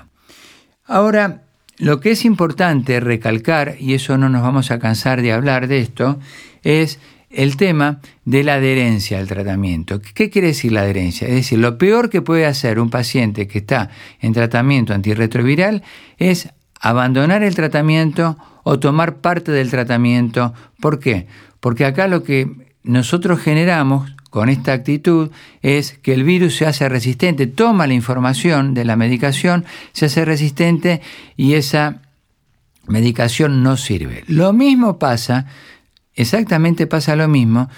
Ahora, 0.85 1.41
lo 1.79 1.99
que 1.99 2.11
es 2.11 2.25
importante 2.25 2.99
recalcar, 2.99 3.77
y 3.79 3.95
eso 3.95 4.19
no 4.19 4.29
nos 4.29 4.43
vamos 4.43 4.69
a 4.69 4.77
cansar 4.77 5.23
de 5.23 5.33
hablar 5.33 5.67
de 5.67 5.79
esto, 5.79 6.19
es 6.61 6.99
el 7.31 7.57
tema 7.57 8.01
de 8.23 8.43
la 8.43 8.53
adherencia 8.53 9.17
al 9.17 9.25
tratamiento. 9.25 9.99
¿Qué 9.99 10.29
quiere 10.29 10.49
decir 10.49 10.73
la 10.73 10.81
adherencia? 10.81 11.27
Es 11.27 11.33
decir, 11.33 11.57
lo 11.57 11.79
peor 11.79 12.11
que 12.11 12.21
puede 12.21 12.45
hacer 12.45 12.79
un 12.79 12.91
paciente 12.91 13.47
que 13.47 13.57
está 13.57 13.89
en 14.21 14.33
tratamiento 14.33 14.93
antirretroviral 14.93 15.81
es 16.19 16.49
abandonar 16.79 17.41
el 17.41 17.55
tratamiento 17.55 18.37
o 18.61 18.77
tomar 18.77 19.21
parte 19.21 19.51
del 19.51 19.71
tratamiento. 19.71 20.53
¿Por 20.79 20.99
qué? 20.99 21.25
Porque 21.59 21.85
acá 21.85 22.07
lo 22.07 22.21
que 22.21 22.47
nosotros 22.83 23.39
generamos 23.39 24.14
con 24.35 24.49
esta 24.49 24.73
actitud 24.73 25.31
es 25.61 25.93
que 25.93 26.13
el 26.13 26.25
virus 26.25 26.57
se 26.57 26.65
hace 26.65 26.89
resistente, 26.89 27.47
toma 27.47 27.87
la 27.87 27.93
información 27.93 28.73
de 28.73 28.83
la 28.83 28.97
medicación, 28.97 29.63
se 29.93 30.07
hace 30.07 30.25
resistente 30.25 30.99
y 31.37 31.53
esa 31.53 32.01
medicación 32.85 33.63
no 33.63 33.77
sirve. 33.77 34.25
Lo 34.27 34.51
mismo 34.51 34.99
pasa, 34.99 35.45
exactamente 36.15 36.85
pasa 36.85 37.15
lo 37.15 37.29
mismo 37.29 37.69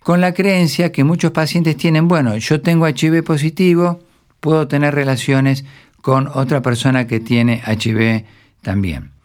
con 0.00 0.22
la 0.22 0.32
creencia 0.32 0.90
que 0.90 1.04
muchos 1.04 1.32
pacientes 1.32 1.76
tienen, 1.76 2.08
bueno, 2.08 2.34
yo 2.38 2.62
tengo 2.62 2.88
HIV 2.88 3.22
positivo, 3.22 4.00
puedo 4.40 4.68
tener 4.68 4.94
relaciones 4.94 5.66
con 6.00 6.28
otra 6.32 6.62
persona 6.62 7.06
que 7.06 7.20
tiene 7.20 7.60
HIV 7.66 8.24
también. 8.62 9.15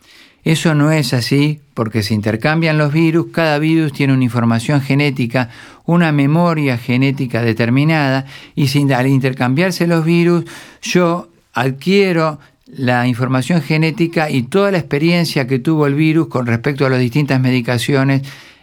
Eso 0.43 0.73
no 0.73 0.91
es 0.91 1.13
así 1.13 1.61
porque 1.73 2.01
se 2.01 2.13
intercambian 2.13 2.77
los 2.77 2.91
virus, 2.91 3.27
cada 3.31 3.59
virus 3.59 3.93
tiene 3.93 4.13
una 4.13 4.23
información 4.23 4.81
genética, 4.81 5.49
una 5.85 6.11
memoria 6.11 6.77
genética 6.77 7.41
determinada 7.43 8.25
y 8.55 8.67
sin, 8.67 8.91
al 8.91 9.07
intercambiarse 9.07 9.85
los 9.85 10.03
virus 10.03 10.45
yo 10.81 11.29
adquiero 11.53 12.39
la 12.65 13.07
información 13.07 13.61
genética 13.61 14.29
y 14.29 14.43
toda 14.43 14.71
la 14.71 14.77
experiencia 14.77 15.45
que 15.45 15.59
tuvo 15.59 15.87
el 15.87 15.93
virus 15.93 16.27
con 16.27 16.45
respecto 16.45 16.85
a 16.85 16.89
las 16.89 16.99
distintas 16.99 17.39
medicaciones 17.39 18.21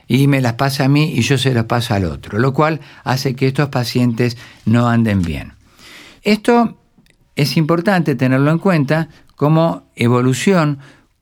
y 0.09 0.27
me 0.27 0.41
las 0.41 0.55
pasa 0.55 0.87
a 0.87 0.89
mí 0.89 1.13
y 1.15 1.21
yo 1.21 1.37
se 1.37 1.53
las 1.53 1.67
paso 1.67 1.95
al 1.95 2.07
otro, 2.07 2.39
lo 2.39 2.55
cual 2.55 2.81
hace 3.05 3.37
que 3.37 3.47
estos 3.47 3.69
pacientes 3.69 4.39
no 4.65 4.89
anden 4.89 5.21
bien. 5.21 5.53
Esto 6.23 6.79
es 7.37 7.57
importante 7.57 8.15
tenerlo 8.15 8.51
en 8.51 8.59
cuenta 8.59 9.09
como 9.37 9.85
evolución, 9.95 10.79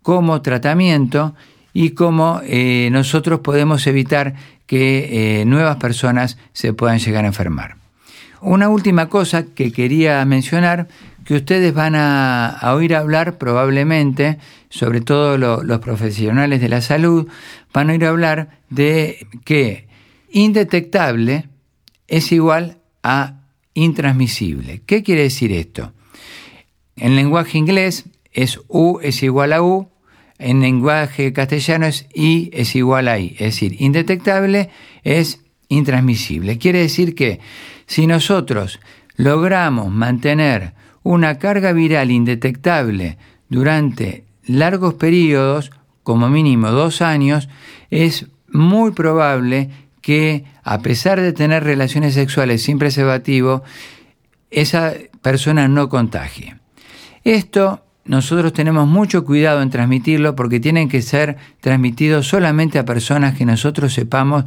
como 0.06 0.40
tratamiento 0.40 1.34
y 1.72 1.90
cómo 1.90 2.40
eh, 2.44 2.90
nosotros 2.92 3.40
podemos 3.40 3.88
evitar 3.88 4.34
que 4.64 5.40
eh, 5.40 5.44
nuevas 5.46 5.78
personas 5.78 6.38
se 6.52 6.72
puedan 6.72 7.00
llegar 7.00 7.24
a 7.24 7.26
enfermar. 7.26 7.76
Una 8.40 8.68
última 8.68 9.08
cosa 9.08 9.46
que 9.46 9.72
quería 9.72 10.24
mencionar, 10.24 10.86
que 11.24 11.34
ustedes 11.34 11.74
van 11.74 11.96
a, 11.96 12.56
oír 12.72 12.94
hablar 12.94 13.36
probablemente, 13.36 14.38
sobre 14.70 15.00
todo 15.00 15.38
los 15.38 15.80
profesionales 15.80 16.60
de 16.60 16.68
la 16.68 16.82
salud, 16.82 17.26
van 17.74 17.90
a 17.90 17.94
oír 17.94 18.04
hablar 18.04 18.60
de 18.70 19.26
que 19.44 19.88
indetectable 20.30 21.48
es 22.06 22.30
igual 22.30 22.78
a 23.02 23.40
intransmisible. 23.74 24.82
¿Qué 24.86 25.02
quiere 25.02 25.22
decir 25.22 25.50
esto? 25.50 25.92
En 26.94 27.16
lenguaje 27.16 27.58
inglés 27.58 28.04
es 28.32 28.60
U 28.68 29.00
es 29.02 29.24
igual 29.24 29.52
a 29.52 29.62
U, 29.62 29.88
en 30.38 30.60
lenguaje 30.60 31.32
castellano 31.32 31.86
es 31.86 32.06
I 32.14 32.50
es 32.52 32.74
igual 32.76 33.08
a 33.08 33.18
I, 33.18 33.32
es 33.38 33.54
decir, 33.54 33.76
indetectable 33.80 34.70
es 35.02 35.40
intransmisible. 35.68 36.58
Quiere 36.58 36.80
decir 36.80 37.14
que 37.14 37.40
si 37.86 38.06
nosotros 38.06 38.80
logramos 39.16 39.90
mantener 39.90 40.74
una 41.02 41.38
carga 41.38 41.72
viral 41.72 42.10
indetectable 42.10 43.16
durante 43.48 44.24
largos 44.46 44.94
periodos, 44.94 45.70
como 46.02 46.28
mínimo 46.28 46.70
dos 46.70 47.02
años, 47.02 47.48
es 47.90 48.26
muy 48.48 48.92
probable 48.92 49.70
que 50.00 50.44
a 50.62 50.80
pesar 50.80 51.20
de 51.20 51.32
tener 51.32 51.64
relaciones 51.64 52.14
sexuales 52.14 52.62
sin 52.62 52.78
preservativo, 52.78 53.62
esa 54.50 54.94
persona 55.22 55.66
no 55.68 55.88
contagie. 55.88 56.56
Esto 57.24 57.85
nosotros 58.06 58.52
tenemos 58.52 58.86
mucho 58.86 59.24
cuidado 59.24 59.62
en 59.62 59.70
transmitirlo 59.70 60.36
porque 60.36 60.60
tienen 60.60 60.88
que 60.88 61.02
ser 61.02 61.36
transmitidos 61.60 62.26
solamente 62.26 62.78
a 62.78 62.84
personas 62.84 63.34
que 63.34 63.44
nosotros 63.44 63.92
sepamos 63.92 64.44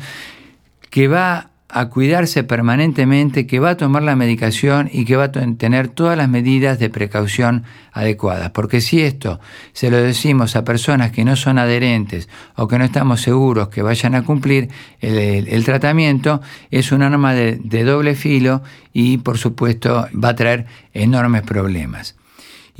que 0.89 1.07
va 1.07 1.49
a 1.71 1.89
cuidarse 1.89 2.43
permanentemente, 2.43 3.45
que 3.45 3.59
va 3.59 3.71
a 3.71 3.77
tomar 3.77 4.01
la 4.01 4.15
medicación 4.15 4.89
y 4.91 5.05
que 5.05 5.15
va 5.15 5.25
a 5.25 5.31
tener 5.31 5.87
todas 5.87 6.17
las 6.17 6.27
medidas 6.27 6.79
de 6.79 6.89
precaución 6.89 7.63
adecuadas. 7.91 8.49
Porque 8.49 8.81
si 8.81 9.01
esto 9.01 9.39
se 9.73 9.91
lo 9.91 9.97
decimos 9.97 10.55
a 10.55 10.63
personas 10.63 11.11
que 11.11 11.23
no 11.23 11.35
son 11.35 11.59
adherentes 11.59 12.27
o 12.55 12.67
que 12.67 12.79
no 12.79 12.85
estamos 12.85 13.21
seguros 13.21 13.69
que 13.69 13.83
vayan 13.83 14.15
a 14.15 14.23
cumplir 14.23 14.69
el, 14.99 15.63
tratamiento, 15.63 16.41
es 16.71 16.91
un 16.91 17.03
arma 17.03 17.35
de, 17.35 17.59
de 17.63 17.83
doble 17.83 18.15
filo 18.15 18.63
y 18.91 19.19
por 19.19 19.37
supuesto 19.37 20.07
va 20.11 20.29
a 20.29 20.35
traer 20.35 20.65
enormes 20.93 21.43
problemas. 21.43 22.18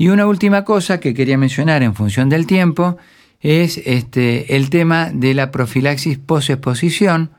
Y 0.00 0.08
una 0.08 0.26
última 0.26 0.64
cosa 0.64 0.98
que 0.98 1.12
quería 1.12 1.36
mencionar 1.36 1.82
en 1.82 1.94
función 1.94 2.30
del 2.30 2.46
tiempo 2.46 2.96
es 3.38 3.76
este, 3.84 4.56
el 4.56 4.70
tema 4.70 5.10
de 5.12 5.34
la 5.34 5.50
profilaxis 5.50 6.16
post-exposición, 6.16 7.32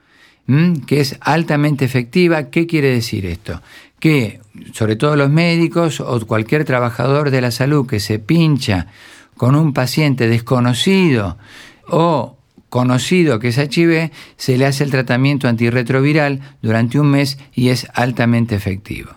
que 0.86 1.02
es 1.02 1.18
altamente 1.22 1.86
efectiva. 1.86 2.52
¿Qué 2.52 2.68
quiere 2.68 2.90
decir 2.90 3.26
esto? 3.26 3.64
Que 4.00 4.42
sobre 4.74 4.96
todo 4.96 5.16
los 5.16 5.32
médicos 5.32 6.02
o 6.02 6.24
cualquier 6.28 6.64
trabajador 6.64 7.32
de 7.32 7.42
la 7.42 7.50
salud 7.50 7.88
que 7.88 8.00
se 8.00 8.20
pincha 8.20 8.86
con 9.38 9.56
un 9.56 9.74
paciente 9.74 10.28
desconocido 10.28 11.40
o 11.88 12.38
conocido 12.70 13.40
que 13.40 13.48
es 13.48 13.58
HIV, 13.58 14.12
se 14.38 14.60
le 14.60 14.68
hace 14.68 14.84
el 14.84 14.92
tratamiento 14.92 15.48
antirretroviral 15.48 16.42
durante 16.62 17.00
un 17.00 17.10
mes 17.10 17.40
y 17.56 17.70
es 17.70 17.88
altamente 17.96 18.54
efectivo. 18.54 19.10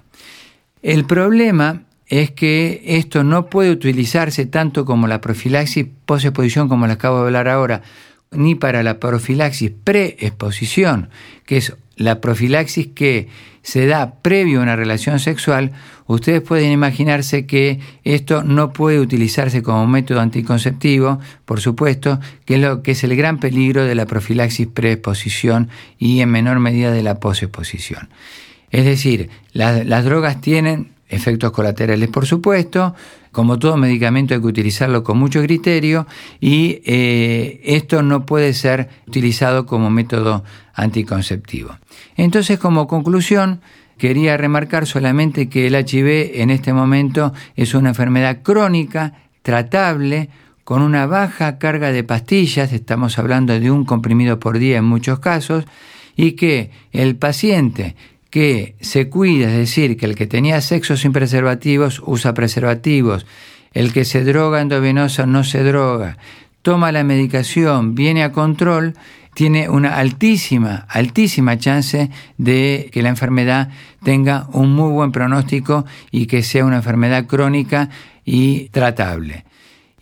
El 0.80 1.04
problema 1.04 1.83
es 2.07 2.31
que 2.31 2.83
esto 2.85 3.25
no 3.25 3.47
puede 3.47 3.71
utilizarse 3.71 4.47
tanto 4.47 4.85
como 4.85 5.07
la 5.07 5.21
profilaxis 5.21 5.87
post-exposición, 6.07 6.69
como 6.69 6.87
les 6.87 6.97
acabo 6.97 7.21
de 7.21 7.27
hablar 7.27 7.49
ahora, 7.49 7.83
ni 8.31 8.55
para 8.55 8.83
la 8.83 8.99
profilaxis 8.99 9.71
pre-exposición, 9.71 11.09
que 11.47 11.59
es 11.59 11.75
la 11.97 12.21
profilaxis 12.21 12.88
que 12.88 13.29
se 13.62 13.87
da 13.87 14.17
previo 14.21 14.61
a 14.61 14.62
una 14.62 14.77
relación 14.77 15.19
sexual, 15.19 15.73
ustedes 16.07 16.43
pueden 16.43 16.71
imaginarse 16.71 17.47
que 17.47 17.81
esto 18.03 18.43
no 18.43 18.73
puede 18.73 19.01
utilizarse 19.01 19.62
como 19.62 19.87
método 19.87 20.21
anticonceptivo, 20.21 21.21
por 21.45 21.61
supuesto, 21.61 22.21
que 22.45 22.57
es 22.57 22.61
lo 22.61 22.83
que 22.83 22.90
es 22.90 23.05
el 23.05 23.17
gran 23.17 23.38
peligro 23.38 23.85
de 23.85 23.95
la 23.95 24.07
profilaxis 24.07 24.67
pre-exposición 24.67 25.71
y 25.99 26.21
en 26.21 26.31
menor 26.31 26.59
medida 26.59 26.90
de 26.90 27.03
la 27.03 27.21
post-exposición. 27.21 28.11
Es 28.71 28.85
decir, 28.85 29.31
las 29.53 30.05
drogas 30.05 30.40
tienen 30.40 30.93
efectos 31.14 31.53
colaterales, 31.53 32.09
por 32.09 32.27
supuesto, 32.27 32.94
como 33.33 33.59
todo 33.59 33.77
medicamento 33.77 34.35
hay 34.35 34.40
que 34.40 34.46
utilizarlo 34.46 35.03
con 35.03 35.18
mucho 35.18 35.42
criterio 35.42 36.07
y 36.40 36.81
eh, 36.85 37.61
esto 37.64 38.03
no 38.03 38.27
puede 38.27 38.53
ser 38.55 38.88
utilizado 39.07 39.66
como 39.66 39.90
método 39.90 40.44
anticonceptivo. 40.74 41.77
Entonces, 42.16 42.59
como 42.59 42.87
conclusión, 42.87 43.61
quería 43.98 44.37
remarcar 44.37 44.87
solamente 44.87 45.48
que 45.48 45.66
el 45.66 45.74
HIV 45.74 46.40
en 46.40 46.50
este 46.50 46.72
momento 46.72 47.33
es 47.57 47.74
una 47.74 47.90
enfermedad 47.90 48.42
crónica, 48.42 49.14
tratable, 49.42 50.31
con 50.64 50.81
una 50.81 51.07
baja 51.07 51.59
carga 51.59 51.92
de 51.92 52.05
pastillas, 52.05 52.72
estamos 52.72 53.18
hablando 53.18 53.59
de 53.59 53.70
un 53.70 53.85
comprimido 53.85 54.40
por 54.40 54.59
día 54.59 54.79
en 54.79 54.85
muchos 54.85 55.18
casos, 55.18 55.64
y 56.16 56.33
que 56.33 56.70
el 56.92 57.16
paciente 57.16 57.96
que 58.35 58.75
se 58.81 59.09
cuida, 59.09 59.47
es 59.47 59.59
decir, 59.59 59.97
que 59.97 60.07
el 60.07 60.16
que 60.16 60.27
tenía 60.27 60.61
sexo 60.61 60.97
sin 60.97 61.12
preservativos 61.12 62.03
usa 62.05 62.35
preservativos, 62.35 63.27
el 63.75 63.92
que 63.92 64.05
se 64.05 64.25
droga 64.25 64.61
endovenosa 64.61 65.25
no 65.25 65.44
se 65.44 65.62
droga, 65.62 66.18
toma 66.61 66.90
la 66.90 67.05
medicación, 67.05 67.94
viene 67.94 68.25
a 68.25 68.33
control, 68.33 68.94
tiene 69.35 69.68
una 69.68 69.99
altísima, 69.99 70.85
altísima 70.88 71.59
chance 71.59 72.11
de 72.37 72.90
que 72.92 73.03
la 73.03 73.11
enfermedad 73.11 73.68
tenga 74.03 74.49
un 74.53 74.75
muy 74.75 74.90
buen 74.90 75.12
pronóstico 75.12 75.85
y 76.11 76.27
que 76.27 76.42
sea 76.42 76.64
una 76.64 76.79
enfermedad 76.79 77.27
crónica 77.27 77.88
y 78.25 78.68
tratable. 78.70 79.44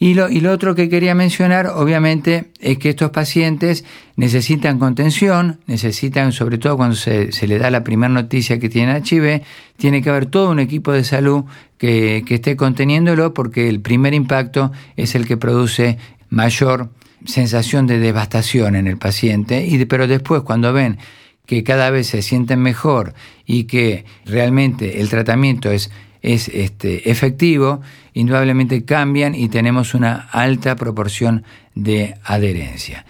Y 0.03 0.15
lo, 0.15 0.29
y 0.29 0.41
lo 0.41 0.51
otro 0.51 0.75
que 0.75 0.88
quería 0.88 1.15
mencionar, 1.15 1.69
obviamente, 1.69 2.51
es 2.59 2.77
que 2.79 2.88
estos 2.88 3.11
pacientes 3.11 3.85
necesitan 4.17 4.81
contención, 4.81 5.61
necesitan, 5.69 6.33
sobre 6.33 6.59
todo 6.59 6.77
cuando 6.77 6.97
se, 6.97 7.31
se 7.31 7.47
le 7.47 7.57
da 7.57 7.71
la 7.71 7.85
primera 7.85 8.12
noticia 8.12 8.59
que 8.59 8.69
tienen 8.69 9.01
HIV, 9.05 9.43
tiene 9.77 10.03
que 10.03 10.11
haber 10.11 10.27
todo 10.27 10.51
un 10.51 10.59
equipo 10.59 10.91
de 10.91 11.05
salud 11.05 11.45
que, 11.79 12.25
que 12.27 12.35
esté 12.35 12.57
conteniéndolo 12.57 13.33
porque 13.33 13.69
el 13.69 13.81
primer 13.81 14.12
impacto 14.12 14.73
es 14.97 15.15
el 15.15 15.25
que 15.25 15.37
produce 15.37 15.99
mayor 16.31 16.91
sensación 17.25 17.87
de 17.87 18.01
devastación 18.01 18.75
en 18.75 18.88
el 18.88 18.99
paciente, 18.99 19.65
y 19.69 19.85
pero 19.85 20.09
después 20.09 20.43
cuando 20.43 20.73
ven 20.73 20.99
que 21.47 21.62
cada 21.62 21.91
vez 21.91 22.09
se 22.09 22.23
sienten 22.23 22.59
mejor 22.59 23.15
y 23.47 23.65
que 23.65 24.05
realmente 24.25 25.01
el 25.01 25.09
tratamiento 25.09 25.71
es 25.71 25.93
es 26.22 26.48
este, 26.48 27.11
efectivo, 27.11 27.82
indudablemente 28.14 28.85
cambian 28.85 29.35
y 29.35 29.48
tenemos 29.48 29.94
una 29.94 30.28
alta 30.30 30.76
proporción 30.76 31.44
de 31.74 32.14
adherencia. 32.24 33.04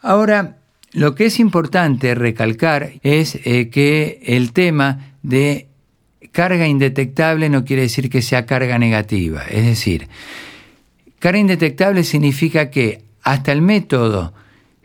Ahora, 0.00 0.58
lo 0.92 1.14
que 1.14 1.26
es 1.26 1.40
importante 1.40 2.14
recalcar 2.14 2.92
es 3.02 3.38
eh, 3.44 3.70
que 3.70 4.20
el 4.24 4.52
tema 4.52 5.14
de 5.22 5.68
carga 6.32 6.66
indetectable 6.66 7.48
no 7.48 7.64
quiere 7.64 7.82
decir 7.82 8.10
que 8.10 8.22
sea 8.22 8.46
carga 8.46 8.78
negativa. 8.78 9.42
Es 9.50 9.64
decir, 9.64 10.08
carga 11.18 11.38
indetectable 11.38 12.04
significa 12.04 12.70
que 12.70 13.02
hasta 13.22 13.52
el 13.52 13.62
método, 13.62 14.34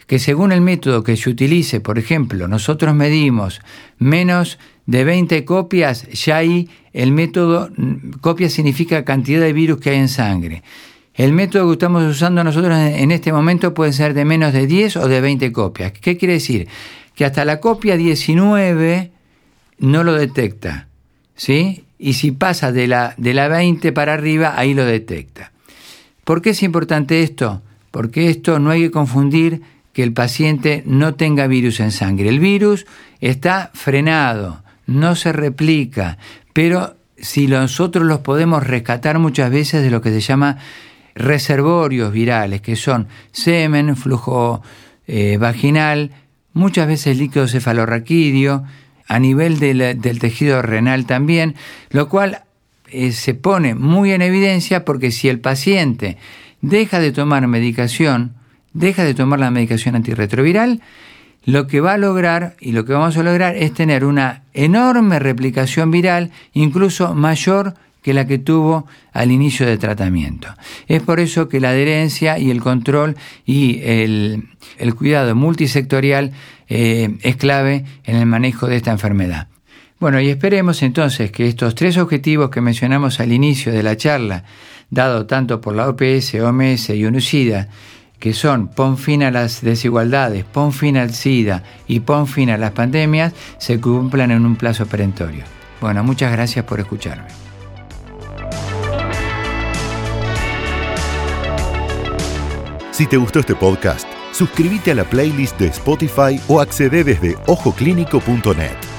que 0.07 0.17
según 0.17 0.51
el 0.51 0.61
método 0.61 1.03
que 1.03 1.15
se 1.15 1.29
utilice, 1.29 1.79
por 1.79 1.99
ejemplo, 1.99 2.47
nosotros 2.47 2.95
medimos 2.95 3.61
menos 3.97 4.57
de 4.91 5.03
20 5.03 5.45
copias, 5.45 6.07
ya 6.09 6.37
ahí 6.37 6.69
el 6.93 7.11
método, 7.11 7.69
copia 8.21 8.49
significa 8.49 9.05
cantidad 9.05 9.41
de 9.41 9.53
virus 9.53 9.79
que 9.79 9.91
hay 9.91 9.97
en 9.97 10.09
sangre. 10.09 10.63
El 11.13 11.33
método 11.33 11.67
que 11.67 11.73
estamos 11.73 12.03
usando 12.03 12.43
nosotros 12.43 12.77
en 12.77 13.11
este 13.11 13.33
momento 13.33 13.73
puede 13.73 13.93
ser 13.93 14.13
de 14.13 14.25
menos 14.25 14.53
de 14.53 14.67
10 14.67 14.97
o 14.97 15.07
de 15.07 15.21
20 15.21 15.51
copias. 15.51 15.91
¿Qué 15.91 16.17
quiere 16.17 16.35
decir? 16.35 16.67
Que 17.15 17.25
hasta 17.25 17.45
la 17.45 17.59
copia 17.59 17.97
19 17.97 19.11
no 19.79 20.03
lo 20.03 20.13
detecta. 20.13 20.87
¿sí? 21.35 21.83
Y 21.97 22.13
si 22.13 22.31
pasa 22.31 22.71
de 22.71 22.87
la, 22.87 23.13
de 23.17 23.33
la 23.33 23.47
20 23.47 23.91
para 23.91 24.13
arriba, 24.13 24.53
ahí 24.57 24.73
lo 24.73 24.85
detecta. 24.85 25.51
¿Por 26.23 26.41
qué 26.41 26.51
es 26.51 26.63
importante 26.63 27.23
esto? 27.23 27.61
porque 27.91 28.29
esto 28.29 28.59
no 28.59 28.71
hay 28.71 28.81
que 28.81 28.91
confundir 28.91 29.61
que 29.93 30.03
el 30.03 30.13
paciente 30.13 30.83
no 30.85 31.15
tenga 31.15 31.47
virus 31.47 31.81
en 31.81 31.91
sangre. 31.91 32.29
El 32.29 32.39
virus 32.39 32.87
está 33.19 33.69
frenado, 33.73 34.60
no 34.85 35.15
se 35.15 35.31
replica, 35.31 36.17
pero 36.53 36.95
si 37.17 37.47
nosotros 37.47 38.05
los 38.05 38.19
podemos 38.19 38.65
rescatar 38.65 39.19
muchas 39.19 39.51
veces 39.51 39.83
de 39.83 39.91
lo 39.91 40.01
que 40.01 40.09
se 40.09 40.21
llama 40.21 40.57
reservorios 41.15 42.11
virales, 42.11 42.61
que 42.61 42.75
son 42.75 43.07
semen, 43.31 43.95
flujo 43.95 44.61
eh, 45.07 45.37
vaginal, 45.37 46.11
muchas 46.53 46.87
veces 46.87 47.17
líquido 47.17 47.47
cefalorraquídeo, 47.47 48.63
a 49.07 49.19
nivel 49.19 49.59
del 49.59 50.19
tejido 50.19 50.61
renal 50.61 51.05
también, 51.05 51.55
lo 51.89 52.07
cual 52.07 52.43
eh, 52.87 53.11
se 53.11 53.33
pone 53.33 53.75
muy 53.75 54.13
en 54.13 54.21
evidencia 54.21 54.85
porque 54.85 55.11
si 55.11 55.27
el 55.27 55.41
paciente 55.41 56.17
deja 56.61 57.01
de 57.01 57.11
tomar 57.11 57.45
medicación, 57.47 58.35
deja 58.71 59.03
de 59.03 59.13
tomar 59.13 59.39
la 59.39 59.51
medicación 59.51 59.95
antirretroviral, 59.95 60.81
lo 61.43 61.67
que 61.67 61.81
va 61.81 61.93
a 61.93 61.97
lograr 61.97 62.55
y 62.59 62.71
lo 62.71 62.85
que 62.85 62.93
vamos 62.93 63.17
a 63.17 63.23
lograr 63.23 63.55
es 63.55 63.73
tener 63.73 64.05
una 64.05 64.43
enorme 64.53 65.19
replicación 65.19 65.91
viral, 65.91 66.31
incluso 66.53 67.15
mayor 67.15 67.73
que 68.01 68.13
la 68.13 68.25
que 68.25 68.39
tuvo 68.39 68.87
al 69.13 69.31
inicio 69.31 69.65
del 69.65 69.79
tratamiento. 69.79 70.47
Es 70.87 71.01
por 71.01 71.19
eso 71.19 71.47
que 71.47 71.59
la 71.59 71.69
adherencia 71.69 72.39
y 72.39 72.49
el 72.49 72.61
control 72.61 73.15
y 73.45 73.79
el, 73.83 74.47
cuidado 74.95 75.35
multisectorial 75.35 76.31
eh, 76.67 77.17
es 77.21 77.35
clave 77.35 77.85
en 78.03 78.15
el 78.15 78.25
manejo 78.25 78.67
de 78.67 78.77
esta 78.77 78.91
enfermedad. 78.91 79.47
Bueno, 79.99 80.19
y 80.19 80.29
esperemos 80.29 80.81
entonces 80.81 81.31
que 81.31 81.47
estos 81.47 81.75
tres 81.75 81.97
objetivos 81.97 82.49
que 82.49 82.59
mencionamos 82.59 83.19
al 83.19 83.31
inicio 83.31 83.71
de 83.71 83.83
la 83.83 83.95
charla, 83.97 84.45
dado 84.89 85.27
tanto 85.27 85.61
por 85.61 85.75
la 85.75 85.87
OPS, 85.87 86.33
OMS 86.35 86.89
y 86.89 87.05
UNUCIDA, 87.05 87.69
que 88.21 88.33
son 88.33 88.67
pon 88.67 88.99
fin 88.99 89.23
a 89.23 89.31
las 89.31 89.61
desigualdades, 89.61 90.45
pon 90.45 90.71
fin 90.71 90.95
al 90.95 91.13
SIDA 91.13 91.63
y 91.87 92.01
pon 92.01 92.27
fin 92.27 92.51
a 92.51 92.57
las 92.57 92.71
pandemias, 92.71 93.33
se 93.57 93.81
cumplan 93.81 94.29
en 94.29 94.45
un 94.45 94.55
plazo 94.55 94.85
perentorio. 94.85 95.43
Bueno, 95.81 96.03
muchas 96.03 96.31
gracias 96.31 96.63
por 96.63 96.79
escucharme. 96.79 97.27
Si 102.91 103.07
te 103.07 103.17
gustó 103.17 103.39
este 103.39 103.55
podcast, 103.55 104.07
suscríbete 104.31 104.91
a 104.91 104.95
la 104.95 105.03
playlist 105.03 105.59
de 105.59 105.67
Spotify 105.67 106.39
o 106.47 106.61
accede 106.61 107.03
desde 107.03 107.35
ojoclínico.net. 107.47 108.90